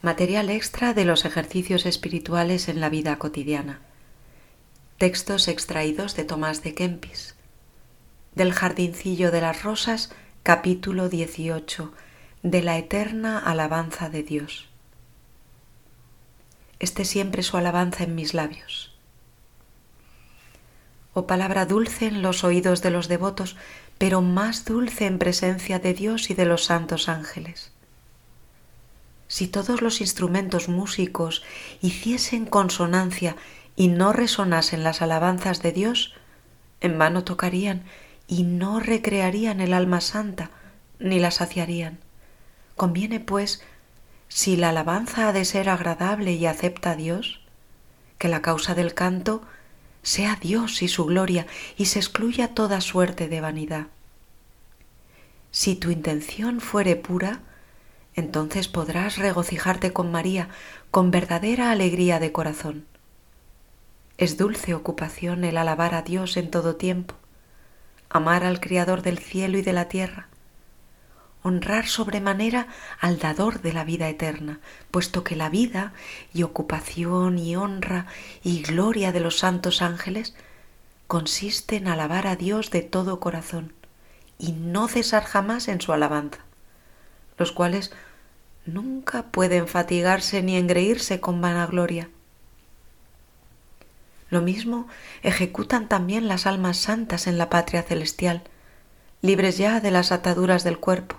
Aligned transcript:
Material 0.00 0.48
extra 0.48 0.94
de 0.94 1.04
los 1.04 1.24
ejercicios 1.24 1.84
espirituales 1.84 2.68
en 2.68 2.80
la 2.80 2.88
vida 2.88 3.18
cotidiana. 3.18 3.80
Textos 4.96 5.48
extraídos 5.48 6.14
de 6.14 6.22
Tomás 6.22 6.62
de 6.62 6.72
Kempis. 6.72 7.34
Del 8.36 8.52
Jardincillo 8.52 9.32
de 9.32 9.40
las 9.40 9.64
Rosas, 9.64 10.12
capítulo 10.44 11.08
18. 11.08 11.92
De 12.44 12.62
la 12.62 12.78
eterna 12.78 13.40
alabanza 13.40 14.08
de 14.08 14.22
Dios. 14.22 14.68
Esté 16.78 17.04
siempre 17.04 17.42
su 17.42 17.56
alabanza 17.56 18.04
en 18.04 18.14
mis 18.14 18.34
labios. 18.34 18.94
Oh 21.12 21.26
palabra 21.26 21.66
dulce 21.66 22.06
en 22.06 22.22
los 22.22 22.44
oídos 22.44 22.82
de 22.82 22.92
los 22.92 23.08
devotos, 23.08 23.56
pero 23.98 24.22
más 24.22 24.64
dulce 24.64 25.06
en 25.06 25.18
presencia 25.18 25.80
de 25.80 25.92
Dios 25.92 26.30
y 26.30 26.34
de 26.34 26.44
los 26.44 26.66
santos 26.66 27.08
ángeles 27.08 27.72
si 29.28 29.46
todos 29.46 29.82
los 29.82 30.00
instrumentos 30.00 30.68
músicos 30.68 31.44
hiciesen 31.80 32.46
consonancia 32.46 33.36
y 33.76 33.88
no 33.88 34.12
resonasen 34.12 34.82
las 34.82 35.02
alabanzas 35.02 35.62
de 35.62 35.72
Dios, 35.72 36.14
en 36.80 36.98
vano 36.98 37.24
tocarían 37.24 37.84
y 38.26 38.42
no 38.42 38.80
recrearían 38.80 39.60
el 39.60 39.72
alma 39.72 40.00
santa 40.00 40.50
ni 40.98 41.20
la 41.20 41.30
saciarían. 41.30 41.98
Conviene, 42.76 43.20
pues, 43.20 43.62
si 44.28 44.56
la 44.56 44.70
alabanza 44.70 45.28
ha 45.28 45.32
de 45.32 45.44
ser 45.44 45.68
agradable 45.68 46.32
y 46.32 46.46
acepta 46.46 46.92
a 46.92 46.96
Dios, 46.96 47.40
que 48.18 48.28
la 48.28 48.42
causa 48.42 48.74
del 48.74 48.94
canto 48.94 49.42
sea 50.02 50.36
Dios 50.40 50.82
y 50.82 50.88
su 50.88 51.04
gloria 51.04 51.46
y 51.76 51.86
se 51.86 51.98
excluya 51.98 52.54
toda 52.54 52.80
suerte 52.80 53.28
de 53.28 53.40
vanidad. 53.40 53.86
Si 55.50 55.74
tu 55.74 55.90
intención 55.90 56.60
fuere 56.60 56.96
pura, 56.96 57.40
entonces 58.18 58.68
podrás 58.68 59.16
regocijarte 59.16 59.92
con 59.92 60.10
María 60.10 60.48
con 60.90 61.10
verdadera 61.10 61.70
alegría 61.70 62.18
de 62.18 62.32
corazón. 62.32 62.86
Es 64.16 64.36
dulce 64.36 64.74
ocupación 64.74 65.44
el 65.44 65.56
alabar 65.56 65.94
a 65.94 66.02
Dios 66.02 66.36
en 66.36 66.50
todo 66.50 66.76
tiempo, 66.76 67.14
amar 68.10 68.44
al 68.44 68.60
Criador 68.60 69.02
del 69.02 69.18
cielo 69.18 69.58
y 69.58 69.62
de 69.62 69.72
la 69.72 69.88
tierra, 69.88 70.28
honrar 71.42 71.86
sobremanera 71.86 72.66
al 73.00 73.18
dador 73.18 73.62
de 73.62 73.72
la 73.72 73.84
vida 73.84 74.08
eterna, 74.08 74.60
puesto 74.90 75.22
que 75.22 75.36
la 75.36 75.48
vida 75.48 75.92
y 76.34 76.42
ocupación 76.42 77.38
y 77.38 77.54
honra 77.54 78.06
y 78.42 78.62
gloria 78.62 79.12
de 79.12 79.20
los 79.20 79.38
santos 79.38 79.82
ángeles 79.82 80.34
consiste 81.06 81.76
en 81.76 81.86
alabar 81.86 82.26
a 82.26 82.36
Dios 82.36 82.70
de 82.70 82.82
todo 82.82 83.20
corazón 83.20 83.72
y 84.38 84.52
no 84.52 84.88
cesar 84.88 85.24
jamás 85.24 85.68
en 85.68 85.80
su 85.80 85.92
alabanza, 85.92 86.40
los 87.36 87.52
cuales 87.52 87.92
nunca 88.72 89.24
pueden 89.24 89.66
fatigarse 89.68 90.42
ni 90.42 90.56
engreírse 90.56 91.20
con 91.20 91.40
vanagloria. 91.40 92.08
Lo 94.30 94.42
mismo 94.42 94.86
ejecutan 95.22 95.88
también 95.88 96.28
las 96.28 96.46
almas 96.46 96.76
santas 96.76 97.26
en 97.26 97.38
la 97.38 97.48
patria 97.48 97.82
celestial, 97.82 98.42
libres 99.22 99.58
ya 99.58 99.80
de 99.80 99.90
las 99.90 100.12
ataduras 100.12 100.64
del 100.64 100.78
cuerpo, 100.78 101.16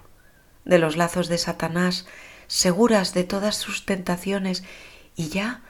de 0.63 0.79
los 0.79 0.95
lazos 0.95 1.27
de 1.27 1.37
Satanás, 1.37 2.05
seguras 2.47 3.13
de 3.13 3.23
todas 3.23 3.55
sus 3.55 3.85
tentaciones 3.85 4.63
y 5.15 5.29
ya 5.29 5.61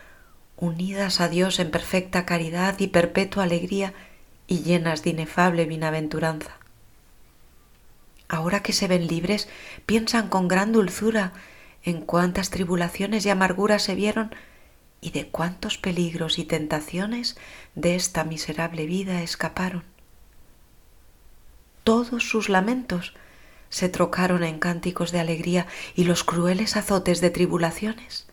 unidas 0.57 1.21
a 1.21 1.29
Dios 1.29 1.59
en 1.59 1.71
perfecta 1.71 2.25
caridad 2.25 2.77
y 2.79 2.87
perpetua 2.87 3.43
alegría 3.43 3.93
y 4.47 4.59
llenas 4.59 5.03
de 5.03 5.11
inefable 5.11 5.65
bienaventuranza. 5.65 6.57
Ahora 8.27 8.61
que 8.61 8.73
se 8.73 8.87
ven 8.87 9.07
libres, 9.07 9.47
piensan 9.85 10.29
con 10.29 10.47
gran 10.47 10.71
dulzura 10.71 11.33
en 11.83 12.01
cuántas 12.01 12.49
tribulaciones 12.49 13.25
y 13.25 13.29
amarguras 13.29 13.83
se 13.83 13.95
vieron 13.95 14.33
y 15.01 15.11
de 15.11 15.27
cuántos 15.27 15.77
peligros 15.77 16.39
y 16.39 16.43
tentaciones 16.43 17.37
de 17.75 17.95
esta 17.95 18.23
miserable 18.23 18.85
vida 18.85 19.21
escaparon. 19.21 19.83
Todos 21.83 22.23
sus 22.27 22.49
lamentos 22.49 23.13
se 23.69 23.87
trocaron 23.87 24.43
en 24.43 24.59
cánticos 24.59 25.11
de 25.11 25.19
alegría 25.19 25.67
y 25.95 26.03
los 26.03 26.23
crueles 26.23 26.75
azotes 26.75 27.21
de 27.21 27.29
tribulaciones 27.29 28.27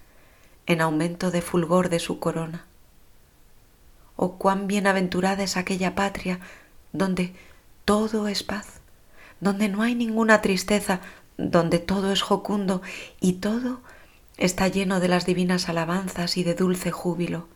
en 0.66 0.80
aumento 0.80 1.30
de 1.30 1.42
fulgor 1.42 1.88
de 1.88 2.00
su 2.00 2.18
corona. 2.18 2.66
Oh 4.16 4.38
cuán 4.38 4.66
bienaventurada 4.66 5.44
es 5.44 5.56
aquella 5.56 5.94
patria 5.94 6.40
donde 6.92 7.34
todo 7.84 8.28
es 8.28 8.42
paz, 8.42 8.80
donde 9.40 9.68
no 9.68 9.82
hay 9.82 9.94
ninguna 9.94 10.40
tristeza, 10.42 11.00
donde 11.38 11.78
todo 11.78 12.12
es 12.12 12.22
jocundo 12.22 12.82
y 13.20 13.34
todo 13.34 13.80
está 14.36 14.68
lleno 14.68 15.00
de 15.00 15.08
las 15.08 15.26
divinas 15.26 15.68
alabanzas 15.68 16.36
y 16.36 16.44
de 16.44 16.54
dulce 16.54 16.90
júbilo. 16.90 17.48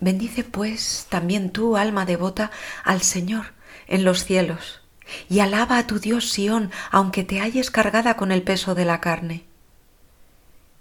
Bendice 0.00 0.44
pues 0.44 1.06
también 1.08 1.50
tú, 1.50 1.76
alma 1.76 2.04
devota, 2.04 2.50
al 2.84 3.02
Señor 3.02 3.46
en 3.86 4.04
los 4.04 4.24
cielos, 4.24 4.80
y 5.28 5.40
alaba 5.40 5.78
a 5.78 5.86
tu 5.86 5.98
Dios 5.98 6.30
Sión, 6.30 6.70
aunque 6.90 7.24
te 7.24 7.40
halles 7.40 7.70
cargada 7.70 8.16
con 8.16 8.32
el 8.32 8.42
peso 8.42 8.74
de 8.74 8.84
la 8.84 9.00
carne. 9.00 9.44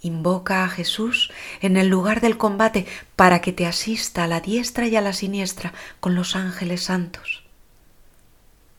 Invoca 0.02 0.64
a 0.64 0.70
Jesús 0.70 1.32
en 1.62 1.78
el 1.78 1.88
lugar 1.88 2.22
del 2.22 2.38
combate 2.38 2.86
para 3.16 3.40
que 3.40 3.54
te 3.54 3.66
asista 3.66 4.24
a 4.24 4.28
la 4.28 4.42
diestra 4.42 4.88
y 4.88 4.96
a 4.96 5.02
la 5.02 5.14
siniestra 5.14 5.74
con 6.00 6.16
los 6.16 6.36
ángeles 6.36 6.84
santos 6.84 7.43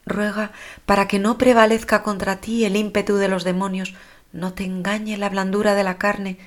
ruega 0.06 0.52
para 0.86 1.08
que 1.08 1.18
no 1.18 1.38
prevalezca 1.38 2.02
contra 2.02 2.40
ti 2.40 2.64
el 2.64 2.76
ímpetu 2.76 3.16
de 3.16 3.28
los 3.28 3.44
demonios, 3.44 3.94
no 4.32 4.52
te 4.52 4.64
engañe 4.64 5.16
la 5.16 5.28
blandura 5.28 5.74
de 5.74 5.84
la 5.84 5.98
carne, 5.98 6.38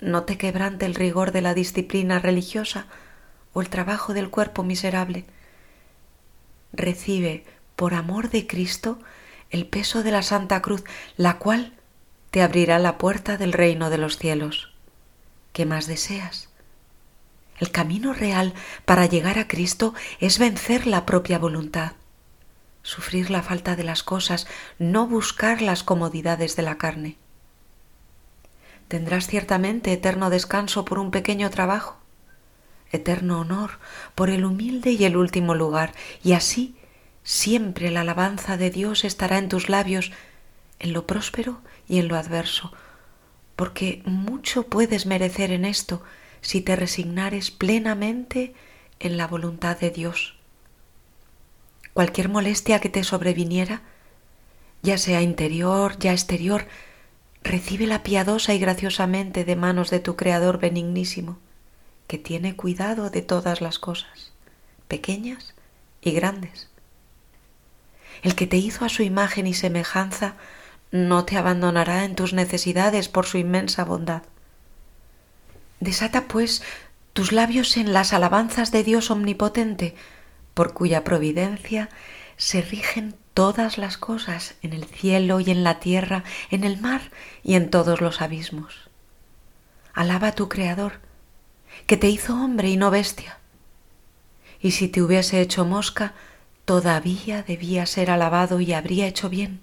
no 0.00 0.24
te 0.24 0.38
quebrante 0.38 0.86
el 0.86 0.94
rigor 0.94 1.32
de 1.32 1.42
la 1.42 1.54
disciplina 1.54 2.18
religiosa 2.18 2.86
o 3.52 3.60
el 3.60 3.68
trabajo 3.68 4.14
del 4.14 4.30
cuerpo 4.30 4.62
miserable. 4.62 5.24
Recibe, 6.72 7.44
por 7.76 7.94
amor 7.94 8.30
de 8.30 8.46
Cristo, 8.46 8.98
el 9.50 9.66
peso 9.66 10.02
de 10.02 10.10
la 10.10 10.22
Santa 10.22 10.62
Cruz, 10.62 10.84
la 11.16 11.38
cual 11.38 11.72
te 12.30 12.42
abrirá 12.42 12.78
la 12.78 12.98
puerta 12.98 13.36
del 13.36 13.52
reino 13.52 13.90
de 13.90 13.98
los 13.98 14.16
cielos. 14.18 14.72
¿Qué 15.52 15.66
más 15.66 15.86
deseas? 15.86 16.48
El 17.58 17.70
camino 17.70 18.14
real 18.14 18.54
para 18.84 19.06
llegar 19.06 19.38
a 19.38 19.46
Cristo 19.46 19.94
es 20.18 20.38
vencer 20.38 20.86
la 20.86 21.04
propia 21.04 21.38
voluntad 21.38 21.92
sufrir 22.82 23.30
la 23.30 23.42
falta 23.42 23.76
de 23.76 23.84
las 23.84 24.02
cosas, 24.02 24.46
no 24.78 25.06
buscar 25.06 25.62
las 25.62 25.82
comodidades 25.82 26.56
de 26.56 26.62
la 26.62 26.78
carne. 26.78 27.16
Tendrás 28.88 29.26
ciertamente 29.26 29.92
eterno 29.92 30.30
descanso 30.30 30.84
por 30.84 30.98
un 30.98 31.10
pequeño 31.10 31.48
trabajo, 31.50 31.96
eterno 32.90 33.40
honor 33.40 33.78
por 34.14 34.28
el 34.28 34.44
humilde 34.44 34.92
y 34.92 35.04
el 35.04 35.16
último 35.16 35.54
lugar, 35.54 35.94
y 36.22 36.32
así 36.32 36.76
siempre 37.22 37.90
la 37.90 38.02
alabanza 38.02 38.56
de 38.56 38.70
Dios 38.70 39.04
estará 39.04 39.38
en 39.38 39.48
tus 39.48 39.68
labios, 39.68 40.12
en 40.78 40.92
lo 40.92 41.06
próspero 41.06 41.60
y 41.88 42.00
en 42.00 42.08
lo 42.08 42.16
adverso, 42.16 42.72
porque 43.56 44.02
mucho 44.04 44.64
puedes 44.64 45.06
merecer 45.06 45.52
en 45.52 45.64
esto 45.64 46.02
si 46.40 46.60
te 46.60 46.74
resignares 46.74 47.52
plenamente 47.52 48.54
en 48.98 49.16
la 49.16 49.28
voluntad 49.28 49.78
de 49.78 49.90
Dios 49.90 50.41
cualquier 51.94 52.28
molestia 52.28 52.80
que 52.80 52.88
te 52.88 53.04
sobreviniera, 53.04 53.82
ya 54.82 54.98
sea 54.98 55.22
interior, 55.22 55.98
ya 55.98 56.12
exterior, 56.12 56.66
recíbela 57.42 58.02
piadosa 58.02 58.54
y 58.54 58.58
graciosamente 58.58 59.44
de 59.44 59.56
manos 59.56 59.90
de 59.90 60.00
tu 60.00 60.16
Creador 60.16 60.58
benignísimo, 60.58 61.38
que 62.06 62.18
tiene 62.18 62.56
cuidado 62.56 63.10
de 63.10 63.22
todas 63.22 63.60
las 63.60 63.78
cosas, 63.78 64.32
pequeñas 64.88 65.54
y 66.00 66.12
grandes. 66.12 66.68
El 68.22 68.34
que 68.34 68.46
te 68.46 68.56
hizo 68.56 68.84
a 68.84 68.88
su 68.88 69.02
imagen 69.02 69.46
y 69.46 69.54
semejanza 69.54 70.34
no 70.90 71.24
te 71.24 71.36
abandonará 71.36 72.04
en 72.04 72.14
tus 72.14 72.32
necesidades 72.32 73.08
por 73.08 73.26
su 73.26 73.38
inmensa 73.38 73.84
bondad. 73.84 74.22
Desata, 75.80 76.28
pues, 76.28 76.62
tus 77.12 77.32
labios 77.32 77.76
en 77.76 77.92
las 77.92 78.12
alabanzas 78.12 78.70
de 78.70 78.84
Dios 78.84 79.10
omnipotente, 79.10 79.94
por 80.54 80.74
cuya 80.74 81.04
providencia 81.04 81.88
se 82.36 82.62
rigen 82.62 83.14
todas 83.34 83.78
las 83.78 83.96
cosas 83.96 84.54
en 84.62 84.72
el 84.72 84.84
cielo 84.84 85.40
y 85.40 85.50
en 85.50 85.64
la 85.64 85.80
tierra, 85.80 86.24
en 86.50 86.64
el 86.64 86.80
mar 86.80 87.02
y 87.42 87.54
en 87.54 87.70
todos 87.70 88.00
los 88.00 88.20
abismos. 88.20 88.90
Alaba 89.94 90.28
a 90.28 90.34
tu 90.34 90.48
Creador, 90.48 91.00
que 91.86 91.96
te 91.96 92.08
hizo 92.08 92.34
hombre 92.34 92.68
y 92.68 92.76
no 92.76 92.90
bestia. 92.90 93.38
Y 94.60 94.72
si 94.72 94.88
te 94.88 95.02
hubiese 95.02 95.40
hecho 95.40 95.64
mosca, 95.64 96.14
todavía 96.64 97.42
debía 97.42 97.86
ser 97.86 98.10
alabado 98.10 98.60
y 98.60 98.72
habría 98.72 99.06
hecho 99.06 99.28
bien. 99.28 99.60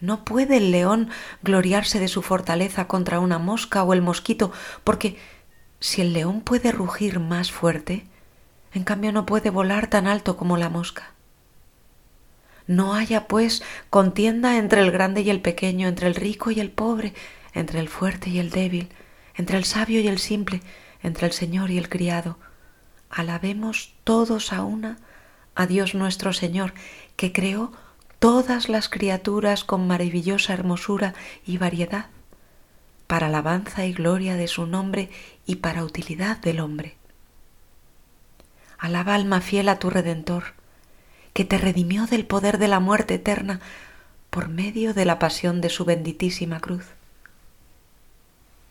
No 0.00 0.24
puede 0.24 0.58
el 0.58 0.70
león 0.70 1.08
gloriarse 1.42 1.98
de 1.98 2.08
su 2.08 2.22
fortaleza 2.22 2.86
contra 2.86 3.18
una 3.18 3.38
mosca 3.38 3.82
o 3.82 3.92
el 3.92 4.02
mosquito, 4.02 4.52
porque 4.84 5.18
si 5.80 6.02
el 6.02 6.12
león 6.12 6.42
puede 6.42 6.70
rugir 6.70 7.18
más 7.18 7.50
fuerte, 7.50 8.06
en 8.76 8.84
cambio 8.84 9.10
no 9.10 9.24
puede 9.24 9.48
volar 9.48 9.88
tan 9.88 10.06
alto 10.06 10.36
como 10.36 10.58
la 10.58 10.68
mosca. 10.68 11.12
No 12.66 12.94
haya, 12.94 13.26
pues, 13.26 13.62
contienda 13.88 14.58
entre 14.58 14.82
el 14.82 14.90
grande 14.90 15.22
y 15.22 15.30
el 15.30 15.40
pequeño, 15.40 15.88
entre 15.88 16.08
el 16.08 16.14
rico 16.14 16.50
y 16.50 16.60
el 16.60 16.70
pobre, 16.70 17.14
entre 17.54 17.80
el 17.80 17.88
fuerte 17.88 18.28
y 18.28 18.38
el 18.38 18.50
débil, 18.50 18.90
entre 19.34 19.56
el 19.56 19.64
sabio 19.64 20.00
y 20.00 20.08
el 20.08 20.18
simple, 20.18 20.60
entre 21.02 21.26
el 21.26 21.32
Señor 21.32 21.70
y 21.70 21.78
el 21.78 21.88
criado. 21.88 22.38
Alabemos 23.08 23.94
todos 24.04 24.52
a 24.52 24.62
una 24.62 24.98
a 25.54 25.66
Dios 25.66 25.94
nuestro 25.94 26.34
Señor, 26.34 26.74
que 27.16 27.32
creó 27.32 27.72
todas 28.18 28.68
las 28.68 28.90
criaturas 28.90 29.64
con 29.64 29.86
maravillosa 29.86 30.52
hermosura 30.52 31.14
y 31.46 31.56
variedad, 31.56 32.06
para 33.06 33.28
alabanza 33.28 33.86
y 33.86 33.94
gloria 33.94 34.36
de 34.36 34.48
su 34.48 34.66
nombre 34.66 35.08
y 35.46 35.56
para 35.56 35.82
utilidad 35.82 36.36
del 36.36 36.60
hombre. 36.60 36.95
Alaba 38.78 39.14
alma 39.14 39.40
fiel 39.40 39.68
a 39.68 39.78
tu 39.78 39.90
Redentor, 39.90 40.54
que 41.32 41.44
te 41.44 41.58
redimió 41.58 42.06
del 42.06 42.26
poder 42.26 42.58
de 42.58 42.68
la 42.68 42.80
muerte 42.80 43.14
eterna 43.14 43.60
por 44.30 44.48
medio 44.48 44.94
de 44.94 45.04
la 45.04 45.18
pasión 45.18 45.60
de 45.60 45.70
su 45.70 45.84
benditísima 45.84 46.60
cruz. 46.60 46.86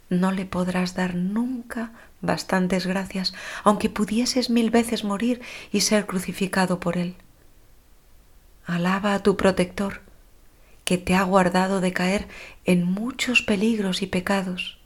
No 0.10 0.32
le 0.32 0.46
podrás 0.46 0.94
dar 0.94 1.16
nunca 1.16 1.92
bastantes 2.22 2.86
gracias, 2.86 3.34
aunque 3.64 3.90
pudieses 3.90 4.50
mil 4.50 4.70
veces 4.70 5.04
morir 5.04 5.42
y 5.72 5.82
ser 5.82 6.06
crucificado 6.06 6.80
por 6.80 6.98
él. 6.98 7.16
Alaba 8.66 9.14
a 9.16 9.24
tu 9.24 9.38
protector, 9.38 10.02
que 10.84 10.98
te 10.98 11.16
ha 11.16 11.24
guardado 11.24 11.82
de 11.82 11.94
caer 11.94 12.28
en 12.66 12.84
muchos 12.84 13.42
peligros 13.42 14.02
y 14.02 14.08
pecados. 14.08 14.78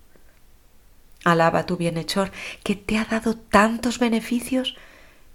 Alaba 1.26 1.60
a 1.60 1.66
tu 1.66 1.76
bienhechor, 1.76 2.32
que 2.64 2.76
te 2.76 2.98
ha 2.98 3.06
dado 3.06 3.36
tantos 3.36 4.00
beneficios 4.00 4.78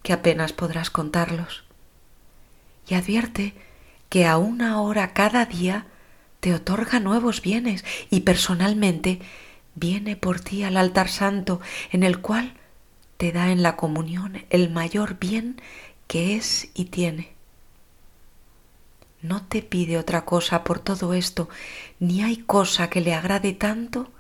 que 0.05 0.13
apenas 0.13 0.53
podrás 0.53 0.91
contarlos. 0.91 1.65
Y 2.87 2.95
advierte 2.95 3.55
que 4.09 4.25
a 4.27 4.39
una 4.39 4.81
hora 4.81 5.13
cada 5.13 5.45
día 5.47 5.87
te 6.39 6.55
otorga 6.55 7.01
nuevos 7.01 7.43
bienes 7.43 7.85
y 8.09 8.21
personalmente 8.21 9.19
viene 9.75 10.15
por 10.15 10.39
ti 10.39 10.63
al 10.63 10.77
altar 10.77 11.09
santo 11.09 11.61
en 11.91 12.05
el 12.05 12.21
cual 12.21 12.55
te 13.17 13.33
da 13.33 13.51
en 13.51 13.65
la 13.65 13.75
comunión 13.75 14.45
el 14.51 14.71
mayor 14.71 15.19
bien 15.19 15.61
que 16.07 16.37
es 16.37 16.69
y 16.75 16.85
tiene 16.85 17.35
no 19.25 19.43
te 19.43 19.63
pide 19.63 19.97
otra 19.97 20.27
cosa 20.27 20.65
por 20.65 20.81
todo 20.81 21.15
esto, 21.15 21.49
ni 21.99 22.23
hay 22.23 22.37
cosa 22.37 22.91
que 22.91 23.01
le 23.01 23.15
agrade 23.15 23.55
tanto 23.55 24.11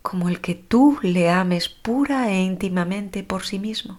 como 0.00 0.28
el 0.28 0.40
que 0.40 0.54
tú 0.54 0.96
le 1.02 1.28
ames 1.28 1.68
pura 1.68 2.30
e 2.30 2.40
íntimamente 2.40 3.24
por 3.24 3.44
sí 3.44 3.58
mismo. 3.58 3.98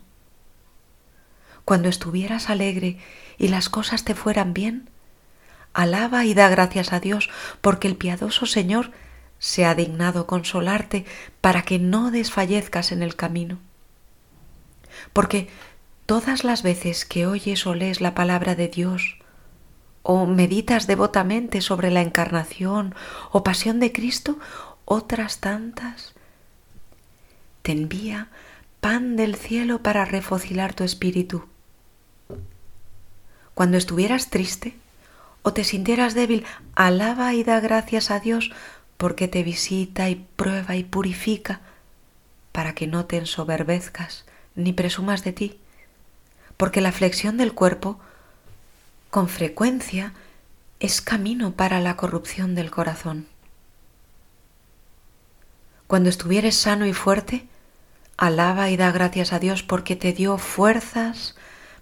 Cuando 1.66 1.90
estuvieras 1.90 2.50
alegre 2.50 2.98
y 3.38 3.50
las 3.50 3.70
cosas 3.70 4.04
te 4.04 4.16
fueran 4.16 4.54
bien, 4.54 4.90
alaba 5.74 6.26
y 6.26 6.34
da 6.34 6.50
gracias 6.50 6.94
a 6.94 7.00
Dios 7.00 7.30
porque 7.62 7.88
el 7.88 7.96
piadoso 7.96 8.46
Señor 8.46 8.92
se 9.40 9.66
ha 9.66 9.76
dignado 9.76 10.28
consolarte 10.28 11.06
para 11.42 11.62
que 11.62 11.80
no 11.80 12.12
desfallezcas 12.12 12.92
en 12.92 13.02
el 13.02 13.16
camino. 13.16 13.60
Porque 15.14 15.50
todas 16.06 16.44
las 16.44 16.64
veces 16.64 17.06
que 17.06 17.26
oyes 17.26 17.66
o 17.66 17.74
lees 17.74 18.02
la 18.02 18.16
palabra 18.16 18.56
de 18.56 18.68
Dios, 18.68 19.20
o 20.02 20.26
meditas 20.26 20.88
devotamente 20.88 21.62
sobre 21.62 21.92
la 21.92 22.02
encarnación 22.02 22.96
o 23.32 23.44
pasión 23.44 23.80
de 23.80 23.92
Cristo, 23.92 24.40
otras 24.86 25.40
tantas 25.40 26.14
te 27.62 27.74
envía 27.74 28.30
pan 28.82 29.16
del 29.16 29.36
cielo 29.36 29.84
para 29.84 30.06
refocilar 30.06 30.74
tu 30.74 30.84
espíritu. 30.84 31.46
Cuando 33.54 33.78
estuvieras 33.78 34.30
triste 34.30 34.76
o 35.42 35.54
te 35.54 35.64
sintieras 35.64 36.14
débil, 36.14 36.46
alaba 36.76 37.34
y 37.34 37.44
da 37.44 37.60
gracias 37.60 38.12
a 38.12 38.20
Dios 38.20 38.52
porque 38.98 39.28
te 39.28 39.44
visita 39.44 40.10
y 40.10 40.16
prueba 40.36 40.76
y 40.76 40.84
purifica 40.84 41.62
para 42.52 42.74
que 42.74 42.88
no 42.88 43.06
te 43.06 43.18
ensoberbezcas 43.18 44.26
ni 44.56 44.74
presumas 44.74 45.24
de 45.24 45.34
ti, 45.34 45.60
porque 46.58 46.82
la 46.82 46.92
flexión 46.92 47.38
del 47.38 47.54
cuerpo 47.54 48.00
con 49.10 49.28
frecuencia 49.28 50.14
es 50.80 51.02
camino 51.02 51.54
para 51.54 51.80
la 51.80 51.96
corrupción 51.96 52.56
del 52.56 52.72
corazón. 52.72 53.28
Cuando 55.88 56.10
estuvieres 56.10 56.56
sano 56.56 56.86
y 56.86 56.94
fuerte, 56.94 57.49
alaba 58.20 58.70
y 58.70 58.76
da 58.76 58.92
gracias 58.92 59.32
a 59.32 59.40
Dios 59.40 59.64
porque 59.64 59.96
te 59.96 60.12
dio 60.12 60.38
fuerzas 60.38 61.36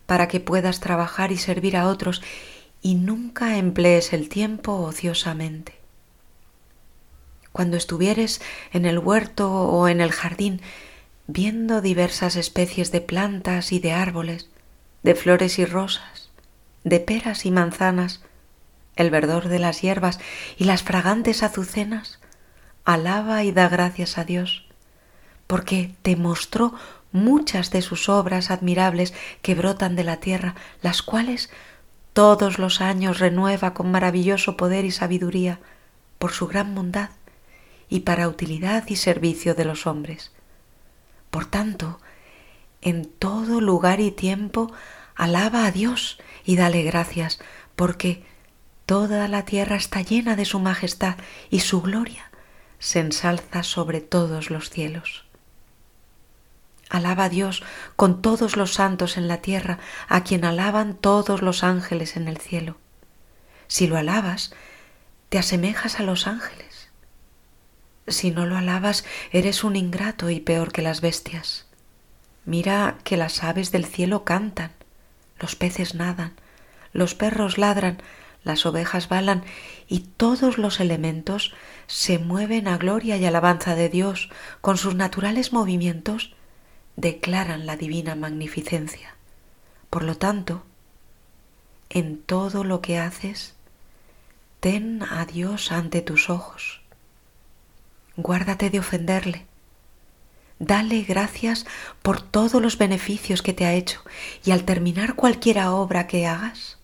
para 0.05 0.27
que 0.27 0.39
puedas 0.39 0.79
trabajar 0.79 1.31
y 1.31 1.37
servir 1.37 1.75
a 1.75 1.87
otros 1.87 2.21
y 2.79 2.93
nunca 2.93 3.57
emplees 3.57 4.13
el 4.13 4.29
tiempo 4.29 4.73
ociosamente. 4.83 5.73
Cuando 7.51 7.75
estuvieres 7.75 8.39
en 8.71 8.85
el 8.85 8.99
huerto 8.99 9.51
o 9.51 9.87
en 9.87 9.99
el 9.99 10.11
jardín 10.11 10.61
viendo 11.25 11.81
diversas 11.81 12.35
especies 12.35 12.91
de 12.91 13.01
plantas 13.01 13.71
y 13.71 13.79
de 13.79 13.93
árboles, 13.93 14.47
de 15.01 15.15
flores 15.15 15.57
y 15.57 15.65
rosas, 15.65 16.29
de 16.83 16.99
peras 16.99 17.47
y 17.47 17.51
manzanas, 17.51 18.21
el 18.95 19.09
verdor 19.09 19.47
de 19.47 19.57
las 19.57 19.81
hierbas 19.81 20.19
y 20.55 20.65
las 20.65 20.83
fragantes 20.83 21.41
azucenas, 21.41 22.19
alaba 22.85 23.43
y 23.43 23.51
da 23.51 23.69
gracias 23.69 24.19
a 24.19 24.23
Dios, 24.23 24.66
porque 25.47 25.95
te 26.01 26.15
mostró 26.15 26.73
muchas 27.11 27.71
de 27.71 27.81
sus 27.81 28.09
obras 28.09 28.51
admirables 28.51 29.13
que 29.41 29.55
brotan 29.55 29.95
de 29.95 30.03
la 30.03 30.17
tierra, 30.17 30.55
las 30.81 31.01
cuales 31.01 31.49
todos 32.13 32.59
los 32.59 32.81
años 32.81 33.19
renueva 33.19 33.73
con 33.73 33.91
maravilloso 33.91 34.57
poder 34.57 34.85
y 34.85 34.91
sabiduría 34.91 35.59
por 36.19 36.31
su 36.31 36.47
gran 36.47 36.75
bondad 36.75 37.11
y 37.89 38.01
para 38.01 38.27
utilidad 38.27 38.83
y 38.87 38.95
servicio 38.95 39.55
de 39.55 39.65
los 39.65 39.87
hombres. 39.87 40.31
Por 41.29 41.45
tanto, 41.45 41.99
en 42.81 43.05
todo 43.05 43.61
lugar 43.61 43.99
y 43.99 44.11
tiempo 44.11 44.71
alaba 45.15 45.65
a 45.65 45.71
Dios 45.71 46.19
y 46.43 46.55
dale 46.55 46.83
gracias, 46.83 47.39
porque 47.75 48.23
toda 48.85 49.27
la 49.27 49.45
tierra 49.45 49.75
está 49.75 50.01
llena 50.01 50.35
de 50.35 50.45
su 50.45 50.59
majestad 50.59 51.17
y 51.49 51.59
su 51.59 51.81
gloria 51.81 52.31
se 52.79 52.99
ensalza 52.99 53.63
sobre 53.63 54.01
todos 54.01 54.49
los 54.49 54.69
cielos. 54.69 55.26
Alaba 56.89 57.25
a 57.25 57.29
Dios 57.29 57.63
con 57.95 58.21
todos 58.21 58.55
los 58.55 58.73
santos 58.73 59.17
en 59.17 59.27
la 59.27 59.37
tierra, 59.37 59.79
a 60.07 60.23
quien 60.23 60.45
alaban 60.45 60.95
todos 60.95 61.41
los 61.41 61.63
ángeles 61.63 62.15
en 62.15 62.27
el 62.27 62.37
cielo. 62.37 62.77
Si 63.67 63.87
lo 63.87 63.97
alabas, 63.97 64.53
te 65.29 65.37
asemejas 65.37 65.99
a 65.99 66.03
los 66.03 66.27
ángeles. 66.27 66.89
Si 68.07 68.31
no 68.31 68.45
lo 68.45 68.55
alabas, 68.55 69.03
eres 69.31 69.63
un 69.63 69.75
ingrato 69.75 70.29
y 70.29 70.39
peor 70.39 70.71
que 70.71 70.81
las 70.81 71.01
bestias. 71.01 71.67
Mira 72.45 72.97
que 73.03 73.17
las 73.17 73.43
aves 73.43 73.73
del 73.73 73.85
cielo 73.85 74.23
cantan, 74.23 74.71
los 75.37 75.57
peces 75.57 75.95
nadan, 75.95 76.33
los 76.93 77.13
perros 77.13 77.57
ladran, 77.57 78.01
las 78.45 78.65
ovejas 78.65 79.09
balan 79.09 79.43
y 79.89 79.99
todos 80.15 80.57
los 80.57 80.79
elementos 80.79 81.53
se 81.87 82.17
mueven 82.19 82.69
a 82.69 82.77
gloria 82.77 83.17
y 83.17 83.25
alabanza 83.25 83.75
de 83.75 83.89
Dios 83.89 84.29
con 84.61 84.77
sus 84.77 84.95
naturales 84.95 85.51
movimientos, 85.51 86.36
declaran 86.97 87.65
la 87.65 87.77
divina 87.77 88.15
magnificencia. 88.15 89.15
Por 89.89 90.03
lo 90.03 90.17
tanto, 90.17 90.63
en 91.89 92.21
todo 92.21 92.65
lo 92.65 92.81
que 92.81 92.99
haces, 92.99 93.55
ten 94.59 95.01
a 95.03 95.25
Dios 95.25 95.71
ante 95.71 96.01
tus 96.01 96.29
ojos. 96.29 96.81
Guárdate 98.17 98.69
de 98.69 98.79
ofenderle 98.79 99.45
Dale 100.59 101.03
gracias 101.03 101.67
por 102.01 102.21
todos 102.21 102.59
los 102.61 102.79
beneficios 102.79 103.43
que 103.43 103.53
te 103.53 103.65
ha 103.65 103.73
hecho 103.73 104.01
y 104.43 104.51
al 104.51 104.63
terminar 104.63 105.13
cualquiera 105.13 105.71
obra 105.71 106.07
que 106.07 106.25
hagas, 106.25 106.79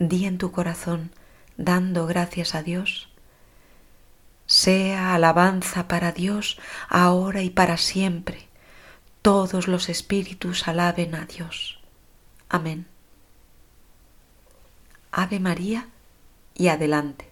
di 0.00 0.26
en 0.26 0.36
tu 0.36 0.50
corazón, 0.50 1.12
dando 1.56 2.06
gracias 2.06 2.56
a 2.56 2.62
Dios, 2.64 3.08
sea 4.46 5.14
alabanza 5.14 5.86
para 5.86 6.10
Dios 6.10 6.58
ahora 6.88 7.42
y 7.42 7.50
para 7.50 7.76
siempre. 7.76 8.49
Todos 9.22 9.68
los 9.68 9.88
espíritus 9.88 10.66
alaben 10.66 11.14
a 11.14 11.26
Dios. 11.26 11.78
Amén. 12.48 12.86
Ave 15.12 15.40
María 15.40 15.88
y 16.54 16.68
adelante. 16.68 17.29